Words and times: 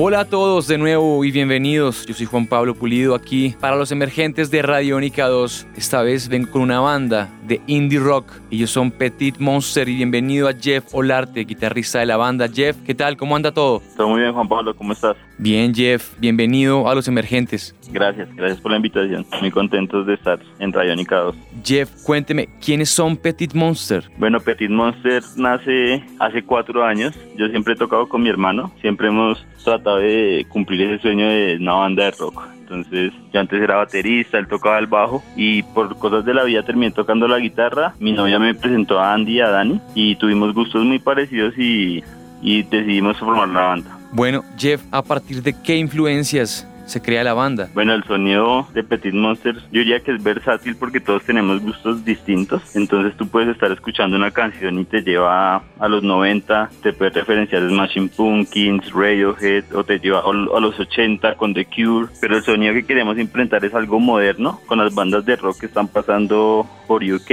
Hola 0.00 0.20
a 0.20 0.24
todos 0.26 0.68
de 0.68 0.78
nuevo 0.78 1.24
y 1.24 1.32
bienvenidos. 1.32 2.06
Yo 2.06 2.14
soy 2.14 2.24
Juan 2.24 2.46
Pablo 2.46 2.76
Pulido 2.76 3.16
aquí 3.16 3.56
para 3.58 3.74
los 3.74 3.90
emergentes 3.90 4.48
de 4.48 4.62
Radiónica 4.62 5.26
2. 5.26 5.66
Esta 5.74 6.02
vez 6.02 6.28
vengo 6.28 6.52
con 6.52 6.62
una 6.62 6.78
banda 6.78 7.28
de 7.48 7.60
indie 7.66 7.98
rock. 7.98 8.30
Ellos 8.52 8.70
son 8.70 8.92
Petit 8.92 9.38
Monster 9.38 9.88
y 9.88 9.96
bienvenido 9.96 10.46
a 10.46 10.52
Jeff 10.52 10.84
Olarte, 10.94 11.40
guitarrista 11.40 11.98
de 11.98 12.06
la 12.06 12.16
banda. 12.16 12.46
Jeff, 12.46 12.76
¿qué 12.86 12.94
tal? 12.94 13.16
¿Cómo 13.16 13.34
anda 13.34 13.50
todo? 13.50 13.82
Todo 13.96 14.10
muy 14.10 14.20
bien, 14.20 14.32
Juan 14.32 14.46
Pablo, 14.46 14.76
¿cómo 14.76 14.92
estás? 14.92 15.16
Bien, 15.36 15.74
Jeff, 15.74 16.16
bienvenido 16.20 16.88
a 16.88 16.94
los 16.94 17.08
emergentes. 17.08 17.74
Gracias, 17.90 18.32
gracias 18.36 18.60
por 18.60 18.70
la 18.70 18.76
invitación. 18.76 19.26
Muy 19.40 19.50
contentos 19.50 20.06
de 20.06 20.14
estar 20.14 20.38
en 20.60 20.72
Radiónica 20.72 21.16
2. 21.16 21.36
Jeff, 21.64 21.90
cuénteme, 22.04 22.48
¿quiénes 22.64 22.90
son 22.90 23.16
Petit 23.16 23.52
Monster? 23.52 24.04
Bueno, 24.16 24.38
Petit 24.38 24.70
Monster 24.70 25.24
nace 25.36 26.04
hace 26.20 26.44
cuatro 26.44 26.84
años. 26.84 27.16
Yo 27.36 27.48
siempre 27.48 27.74
he 27.74 27.76
tocado 27.76 28.08
con 28.08 28.22
mi 28.22 28.28
hermano. 28.28 28.70
Siempre 28.80 29.08
hemos 29.08 29.44
tratado 29.64 29.87
de 29.96 30.46
cumplir 30.48 30.82
ese 30.82 31.02
sueño 31.02 31.28
de 31.28 31.56
una 31.60 31.72
banda 31.74 32.04
de 32.04 32.10
rock. 32.12 32.42
Entonces, 32.60 33.12
yo 33.32 33.40
antes 33.40 33.62
era 33.62 33.76
baterista, 33.76 34.38
él 34.38 34.46
tocaba 34.46 34.78
el 34.78 34.86
bajo 34.86 35.22
y 35.36 35.62
por 35.62 35.96
cosas 35.96 36.24
de 36.24 36.34
la 36.34 36.44
vida 36.44 36.62
terminé 36.62 36.90
tocando 36.90 37.26
la 37.26 37.38
guitarra. 37.38 37.94
Mi 37.98 38.12
novia 38.12 38.38
me 38.38 38.54
presentó 38.54 39.00
a 39.00 39.14
Andy 39.14 39.32
y 39.32 39.40
a 39.40 39.48
Dani 39.48 39.80
y 39.94 40.16
tuvimos 40.16 40.52
gustos 40.52 40.84
muy 40.84 40.98
parecidos 40.98 41.56
y, 41.56 42.04
y 42.42 42.62
decidimos 42.64 43.16
formar 43.18 43.48
la 43.48 43.60
banda. 43.62 43.98
Bueno, 44.12 44.44
Jeff, 44.58 44.82
¿a 44.90 45.02
partir 45.02 45.42
de 45.42 45.54
qué 45.62 45.76
influencias 45.76 46.66
se 46.88 47.02
crea 47.02 47.22
la 47.22 47.34
banda? 47.34 47.68
Bueno, 47.74 47.94
el 47.94 48.02
sonido 48.04 48.66
de 48.72 48.82
Petit 48.82 49.14
Monster 49.14 49.56
yo 49.70 49.80
diría 49.80 50.00
que 50.00 50.12
es 50.12 50.22
versátil 50.22 50.76
porque 50.76 51.00
todos 51.00 51.22
tenemos 51.24 51.60
gustos 51.62 52.04
distintos. 52.04 52.74
Entonces 52.74 53.16
tú 53.16 53.28
puedes 53.28 53.50
estar 53.50 53.70
escuchando 53.70 54.16
una 54.16 54.30
canción 54.30 54.78
y 54.78 54.84
te 54.84 55.02
lleva 55.02 55.62
a 55.78 55.88
los 55.88 56.02
90, 56.02 56.70
te 56.82 56.92
puede 56.92 57.10
referenciar 57.10 57.68
Smashing 57.68 58.08
Pumpkins, 58.08 58.92
Radiohead 58.92 59.64
o 59.74 59.84
te 59.84 59.98
lleva 59.98 60.20
a 60.20 60.60
los 60.60 60.78
80 60.78 61.34
con 61.34 61.54
The 61.54 61.66
Cure. 61.66 62.08
Pero 62.20 62.36
el 62.36 62.42
sonido 62.42 62.74
que 62.74 62.86
queremos 62.86 63.18
implementar 63.18 63.64
es 63.64 63.74
algo 63.74 64.00
moderno 64.00 64.60
con 64.66 64.78
las 64.78 64.94
bandas 64.94 65.24
de 65.24 65.36
rock 65.36 65.60
que 65.60 65.66
están 65.66 65.88
pasando 65.88 66.66
por 66.86 67.04
UK 67.04 67.30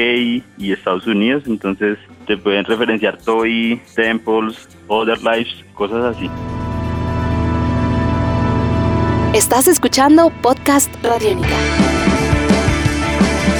y 0.57 0.71
Estados 0.71 1.07
Unidos. 1.07 1.43
Entonces 1.47 1.97
te 2.27 2.37
pueden 2.37 2.65
referenciar 2.65 3.17
Toy, 3.17 3.81
Temples, 3.95 4.67
Other 4.87 5.17
Lives, 5.19 5.63
cosas 5.73 6.15
así. 6.15 6.29
Estás 9.35 9.67
escuchando 9.67 10.31
Podcast 10.41 10.89
Radiónica. 11.03 11.57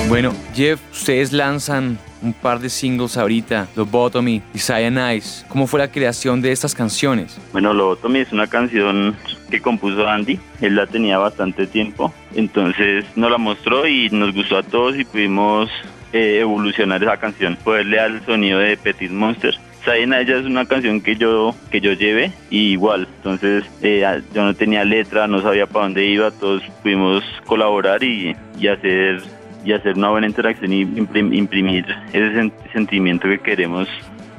Bueno, 0.07 0.31
Jeff, 0.53 0.79
ustedes 0.89 1.33
lanzan 1.33 1.99
un 2.21 2.31
par 2.31 2.59
de 2.59 2.69
singles 2.69 3.17
ahorita, 3.17 3.67
Lobotomy 3.75 4.41
y 4.53 4.59
Cyanize. 4.59 5.45
¿Cómo 5.49 5.67
fue 5.67 5.81
la 5.81 5.91
creación 5.91 6.41
de 6.41 6.53
estas 6.53 6.73
canciones? 6.73 7.37
Bueno, 7.51 7.73
Lobotomy 7.73 8.19
es 8.19 8.31
una 8.31 8.47
canción 8.47 9.17
que 9.51 9.59
compuso 9.59 10.07
Andy. 10.07 10.39
Él 10.61 10.77
la 10.77 10.87
tenía 10.87 11.17
bastante 11.17 11.67
tiempo. 11.67 12.13
Entonces 12.33 13.03
nos 13.17 13.29
la 13.29 13.37
mostró 13.37 13.85
y 13.85 14.09
nos 14.11 14.33
gustó 14.33 14.59
a 14.59 14.63
todos 14.63 14.97
y 14.97 15.03
pudimos 15.03 15.69
eh, 16.13 16.39
evolucionar 16.39 17.03
esa 17.03 17.17
canción, 17.17 17.57
poderle 17.61 17.99
al 17.99 18.25
sonido 18.25 18.59
de 18.59 18.77
Petit 18.77 19.11
Monster. 19.11 19.53
Sayena 19.85 20.19
ella 20.19 20.37
es 20.37 20.45
una 20.45 20.65
canción 20.65 20.99
que 20.99 21.15
yo 21.15 21.55
que 21.69 21.79
yo 21.79 21.93
llevé 21.93 22.31
y 22.49 22.71
igual 22.71 23.07
entonces 23.17 23.63
eh, 23.81 24.03
yo 24.33 24.43
no 24.43 24.53
tenía 24.55 24.83
letra 24.83 25.27
no 25.27 25.41
sabía 25.41 25.67
para 25.67 25.85
dónde 25.85 26.05
iba 26.05 26.31
todos 26.31 26.63
pudimos 26.81 27.23
colaborar 27.45 28.03
y, 28.03 28.35
y 28.59 28.67
hacer 28.67 29.21
y 29.63 29.73
hacer 29.73 29.95
una 29.95 30.09
buena 30.09 30.27
interacción 30.27 30.73
y 30.73 30.81
imprimir 30.81 31.85
ese 32.13 32.51
sentimiento 32.73 33.27
que 33.27 33.39
queremos 33.39 33.87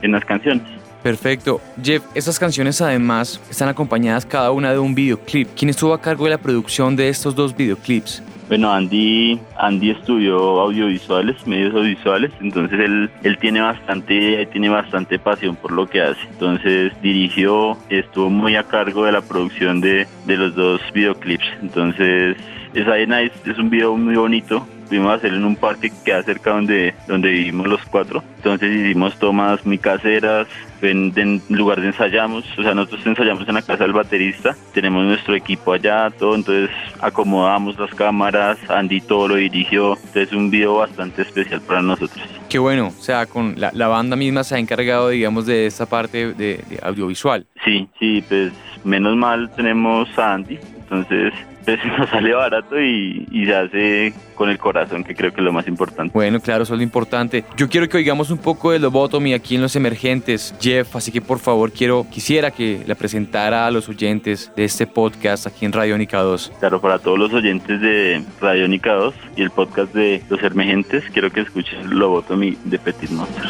en 0.03 0.12
las 0.12 0.25
canciones 0.25 0.65
Perfecto. 1.03 1.60
Jeff, 1.81 2.03
estas 2.16 2.37
canciones 2.37 2.81
además 2.81 3.41
están 3.48 3.69
acompañadas 3.69 4.26
cada 4.26 4.50
una 4.50 4.72
de 4.72 4.81
un 4.81 4.92
videoclip. 4.92 5.50
¿Quién 5.56 5.69
estuvo 5.69 5.94
a 5.94 6.00
cargo 6.00 6.25
de 6.25 6.31
la 6.31 6.38
producción 6.38 6.97
de 6.97 7.09
estos 7.09 7.32
dos 7.32 7.56
videoclips? 7.56 8.25
Bueno, 8.49 8.73
Andy, 8.73 9.41
Andy 9.59 9.91
estudió 9.91 10.39
audiovisuales, 10.61 11.45
medios 11.49 11.75
audiovisuales, 11.75 12.31
entonces 12.41 12.79
él, 12.79 13.11
él 13.25 13.39
tiene 13.39 13.61
bastante, 13.61 14.47
tiene 14.47 14.69
bastante 14.69 15.19
pasión 15.19 15.57
por 15.57 15.73
lo 15.73 15.89
que 15.89 16.01
hace. 16.01 16.21
Entonces 16.31 16.93
dirigió, 17.03 17.77
estuvo 17.89 18.31
muy 18.31 18.55
a 18.55 18.62
cargo 18.62 19.05
de 19.05 19.12
la 19.12 19.21
producción 19.21 19.81
de, 19.81 20.07
de 20.27 20.37
los 20.37 20.55
dos 20.55 20.81
videoclips. 20.95 21.47
Entonces, 21.61 22.37
esa 22.73 22.99
es, 22.99 23.33
es 23.45 23.59
un 23.59 23.69
video 23.69 23.97
muy 23.97 24.15
bonito, 24.15 24.65
Fuimos 24.88 25.10
a 25.10 25.14
hacer 25.14 25.34
en 25.34 25.44
un 25.44 25.56
parque 25.56 25.91
que 25.91 25.97
queda 26.04 26.22
cerca 26.22 26.50
donde, 26.50 26.94
donde 27.08 27.30
vivimos 27.30 27.66
los 27.66 27.80
cuatro. 27.86 28.22
Entonces 28.36 28.72
hicimos 28.72 29.19
tomas 29.19 29.64
muy 29.66 29.78
caseras, 29.78 30.47
en, 30.82 31.12
en, 31.16 31.42
lugar 31.48 31.80
de 31.80 31.88
ensayamos, 31.88 32.44
o 32.58 32.62
sea, 32.62 32.74
nosotros 32.74 33.06
ensayamos 33.06 33.48
en 33.48 33.54
la 33.54 33.62
casa 33.62 33.84
del 33.84 33.92
baterista, 33.92 34.56
tenemos 34.72 35.04
nuestro 35.04 35.34
equipo 35.34 35.72
allá, 35.72 36.10
todo, 36.10 36.34
entonces 36.34 36.70
acomodamos 37.00 37.78
las 37.78 37.94
cámaras, 37.94 38.58
Andy 38.69 39.00
todo 39.00 39.28
lo 39.28 39.36
dirigió, 39.36 39.97
entonces 39.97 40.32
un 40.32 40.50
video 40.50 40.76
bastante 40.76 41.22
especial 41.22 41.60
para 41.62 41.82
nosotros. 41.82 42.24
Qué 42.48 42.58
bueno, 42.58 42.88
o 42.88 43.03
sea, 43.03 43.26
con 43.26 43.54
la, 43.56 43.70
la 43.74 43.88
banda 43.88 44.16
misma 44.16 44.44
se 44.44 44.54
ha 44.54 44.58
encargado, 44.58 45.08
digamos, 45.08 45.47
de 45.47 45.66
esta 45.66 45.86
parte 45.86 46.34
de, 46.34 46.58
de 46.68 46.78
audiovisual. 46.82 47.47
Sí, 47.64 47.88
sí, 47.98 48.22
pues 48.28 48.53
menos 48.84 49.16
mal 49.16 49.50
tenemos 49.56 50.08
a 50.18 50.34
Andy, 50.34 50.58
entonces 50.78 51.32
pues 51.66 51.84
nos 51.99 52.09
sale 52.09 52.32
barato 52.32 52.81
y, 52.81 53.27
y, 53.31 53.44
se 53.44 53.54
hace 53.54 54.15
con 54.34 54.49
el 54.49 54.59
corazón, 54.59 55.04
que 55.04 55.15
creo 55.15 55.32
que 55.32 55.41
es 55.41 55.44
lo 55.44 55.53
más 55.53 55.66
importante. 55.66 56.12
Bueno, 56.15 56.41
claro, 56.41 56.62
eso 56.62 56.75
es 56.75 56.78
lo 56.78 56.84
importante. 56.84 57.44
Yo 57.56 57.69
quiero 57.69 57.88
que 57.88 57.97
oigamos 57.97 58.31
un 58.31 58.38
poco 58.38 58.71
de 58.71 58.78
Lobotomy 58.78 59.34
aquí 59.34 59.56
en 59.56 59.62
Los 59.62 59.77
Emergentes, 59.77 60.54
Jeff, 60.60 60.94
así 60.94 61.10
que 61.10 61.21
por 61.21 61.41
favor 61.41 61.72
quiero, 61.72 62.06
quisiera 62.10 62.50
que 62.50 62.82
la 62.87 62.94
presentara 62.94 63.66
a 63.66 63.71
los 63.71 63.88
oyentes 63.88 64.53
de 64.56 64.65
este 64.65 64.87
podcast 64.87 65.47
aquí 65.47 65.66
en 65.66 65.72
Radiónica 65.72 66.21
2. 66.21 66.53
Claro, 66.60 66.81
para 66.81 66.99
todos 66.99 67.19
los 67.19 67.32
oyentes 67.32 67.81
de 67.81 68.22
Radiónica 68.41 68.93
2 68.93 69.15
y 69.37 69.43
el 69.43 69.50
podcast 69.50 69.93
de 69.93 70.22
Los 70.28 70.43
Emergentes, 70.43 71.04
quiero 71.12 71.31
que 71.31 71.41
escuchen 71.41 71.98
Lobotomy 71.98 72.56
de 72.65 72.78
Petit 72.78 73.10
Monster. 73.10 73.44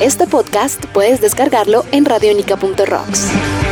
Este 0.00 0.28
podcast 0.28 0.84
puedes 0.86 1.20
descargarlo 1.20 1.84
en 1.90 2.04
radionica.rocks. 2.04 3.67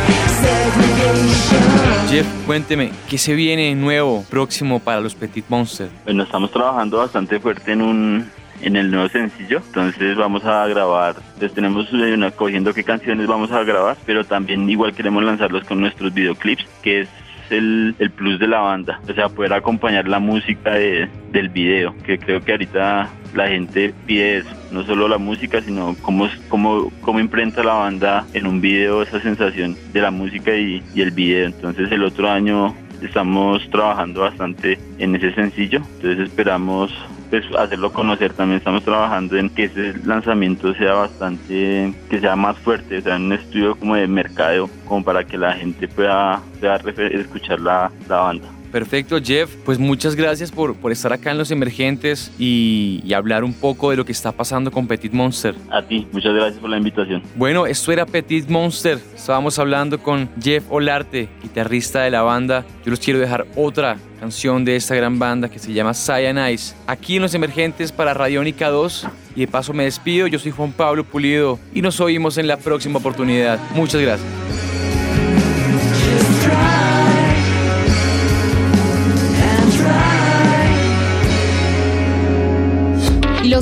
Cuénteme, 2.45 2.91
¿qué 3.09 3.17
se 3.17 3.35
viene 3.35 3.75
nuevo, 3.75 4.23
próximo 4.29 4.79
para 4.79 4.99
los 5.01 5.13
Petit 5.13 5.45
Monster? 5.49 5.89
Bueno, 6.05 6.23
estamos 6.23 6.49
trabajando 6.51 6.97
bastante 6.97 7.39
fuerte 7.39 7.73
en 7.73 7.81
un 7.81 8.31
en 8.61 8.75
el 8.75 8.89
nuevo 8.89 9.07
sencillo, 9.09 9.61
entonces 9.67 10.17
vamos 10.17 10.43
a 10.43 10.65
grabar, 10.65 11.15
les 11.39 11.53
tenemos 11.53 11.93
una, 11.93 12.31
cogiendo 12.31 12.73
qué 12.73 12.83
canciones 12.83 13.27
vamos 13.27 13.51
a 13.51 13.63
grabar, 13.63 13.97
pero 14.05 14.23
también 14.23 14.67
igual 14.67 14.95
queremos 14.95 15.23
lanzarlos 15.23 15.63
con 15.65 15.79
nuestros 15.79 16.11
videoclips, 16.11 16.65
que 16.81 17.01
es 17.01 17.09
el, 17.51 17.95
el, 17.99 18.09
plus 18.09 18.39
de 18.39 18.47
la 18.47 18.61
banda, 18.61 18.99
o 19.07 19.13
sea, 19.13 19.29
poder 19.29 19.53
acompañar 19.53 20.07
la 20.07 20.17
música 20.17 20.71
de, 20.71 21.07
del 21.31 21.49
video, 21.49 21.95
que 22.03 22.17
creo 22.17 22.41
que 22.41 22.53
ahorita 22.53 23.09
la 23.37 23.47
gente 23.47 23.93
pide 24.05 24.39
eso, 24.39 24.49
no 24.71 24.83
solo 24.83 25.07
la 25.07 25.19
música, 25.19 25.61
sino 25.61 25.95
cómo, 26.01 26.27
cómo, 26.49 26.91
cómo 27.01 27.19
imprenta 27.19 27.63
la 27.63 27.73
banda 27.73 28.25
en 28.33 28.47
un 28.47 28.59
video 28.59 29.03
esa 29.03 29.21
sensación 29.21 29.77
de 29.93 30.01
la 30.01 30.11
música 30.11 30.55
y, 30.55 30.83
el 30.95 31.11
video. 31.11 31.45
Entonces 31.45 31.91
el 31.91 32.03
otro 32.03 32.29
año 32.29 32.75
estamos 33.01 33.69
trabajando 33.69 34.21
bastante 34.21 34.79
en 34.97 35.15
ese 35.15 35.31
sencillo, 35.33 35.81
entonces 35.95 36.27
esperamos 36.27 36.91
pues 37.29 37.43
hacerlo 37.57 37.91
conocer 37.91 38.31
también 38.33 38.57
estamos 38.57 38.83
trabajando 38.83 39.35
en 39.35 39.49
que 39.49 39.65
ese 39.65 39.93
lanzamiento 40.05 40.73
sea 40.75 40.93
bastante 40.93 41.93
que 42.09 42.21
sea 42.21 42.37
más 42.37 42.57
fuerte 42.59 42.99
o 42.99 43.01
sea 43.01 43.17
un 43.17 43.33
estudio 43.33 43.75
como 43.75 43.95
de 43.95 44.07
mercadeo 44.07 44.69
como 44.85 45.03
para 45.03 45.25
que 45.25 45.37
la 45.37 45.51
gente 45.51 45.89
pueda, 45.89 46.41
pueda 46.61 46.77
escuchar 47.07 47.59
la, 47.59 47.91
la 48.07 48.15
banda 48.15 48.47
Perfecto, 48.71 49.19
Jeff. 49.21 49.53
Pues 49.65 49.79
muchas 49.79 50.15
gracias 50.15 50.51
por, 50.51 50.75
por 50.75 50.91
estar 50.91 51.13
acá 51.13 51.31
en 51.31 51.37
Los 51.37 51.51
Emergentes 51.51 52.31
y, 52.37 53.01
y, 53.03 53.13
hablar 53.13 53.43
un 53.43 53.53
poco 53.53 53.91
de 53.91 53.97
lo 53.97 54.05
que 54.05 54.11
está 54.11 54.31
pasando 54.31 54.71
con 54.71 54.87
Petit 54.87 55.11
Monster. 55.11 55.55
A 55.71 55.81
ti, 55.81 56.07
muchas 56.11 56.33
gracias 56.33 56.59
por 56.59 56.69
la 56.69 56.77
invitación. 56.77 57.23
Bueno, 57.35 57.65
esto 57.65 57.91
era 57.91 58.05
Petit 58.05 58.47
Monster. 58.49 58.99
Estábamos 59.15 59.57
hablando 59.59 59.99
con 59.99 60.29
Jeff 60.41 60.63
Olarte, 60.69 61.29
guitarrista 61.41 62.01
de 62.01 62.11
la 62.11 62.21
banda. 62.21 62.65
Yo 62.83 62.91
los 62.91 62.99
quiero 62.99 63.19
dejar 63.19 63.45
otra 63.55 63.97
canción 64.19 64.65
de 64.65 64.75
esta 64.75 64.95
gran 64.95 65.19
banda 65.19 65.49
que 65.49 65.59
se 65.59 65.73
llama 65.73 65.93
Cyanize. 65.93 66.75
Aquí 66.87 67.17
en 67.17 67.21
Los 67.21 67.33
Emergentes 67.33 67.91
para 67.91 68.13
Radiónica 68.13 68.69
2. 68.69 69.07
Y 69.35 69.41
de 69.41 69.47
paso 69.47 69.73
me 69.73 69.83
despido. 69.83 70.27
Yo 70.27 70.39
soy 70.39 70.51
Juan 70.51 70.71
Pablo 70.71 71.03
Pulido 71.03 71.59
y 71.73 71.81
nos 71.81 71.99
oímos 71.99 72.37
en 72.37 72.47
la 72.47 72.57
próxima 72.57 72.99
oportunidad. 72.99 73.59
Muchas 73.75 74.01
gracias. 74.01 74.46